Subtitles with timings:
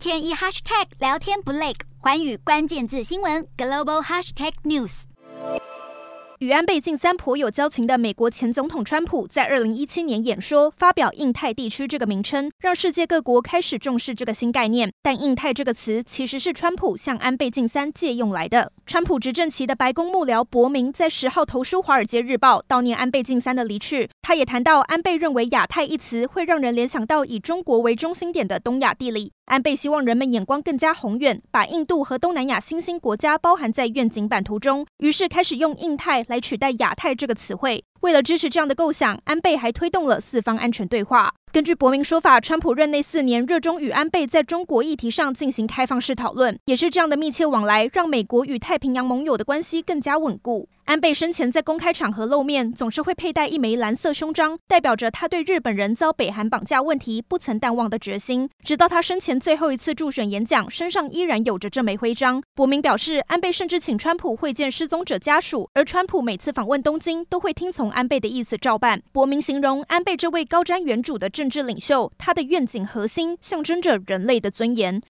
[0.00, 5.02] 天一 hashtag 聊天不累，环宇关键字新闻 global hashtag news。
[6.38, 14.90] 与安倍晋三颇有交情的美国前总统川普，在二零一七年演说发表“印太地区”这个名称，让世界各国开始重视这个新概念。
[15.02, 18.72] 但“印太”这个词其实是川普向安倍晋三借用来的。
[18.90, 24.10] 川普执政期的白宫幕僚伯明在十号投书《华尔街日报》，悼念安倍晋三的离去。
[24.20, 29.30] 他也谈到，安倍认为“亚太”一词会让人联想到以中国为中心点的东亚地理。
[29.44, 37.84] 安倍希望人们眼光更加宏远，把印度和东南亚新兴国家包含在愿景版图中，于是开始用“印太”来取代“亚太”这个词汇。
[38.00, 41.32] 为了支持这样的构想，安倍还推动了四方安全对话。
[41.52, 50.68] 根据伯明说法，川普任内四年热衷与安倍在中国议题上进行开放式讨论，也是这样的密切往来，让美国与太平洋盟友的关系更加稳固。
[50.90, 58.50] 安倍生前在公开场合露面，总是会佩戴一枚蓝色胸章，代表着他对日本人遭北韩绑架问题不曾淡忘的决心。
[58.64, 62.42] 直到他生前最后一次助选演讲，身上依然有着这枚徽章。
[62.56, 69.00] 伯明表示，安倍甚至请川普会见失踪者家属，而川普每次访问东京都会听从安倍的意思照办。
[69.12, 74.98] 伯明形容安倍这位高瞻远瞩的政治领袖，他的愿景核心象征着人类的尊严。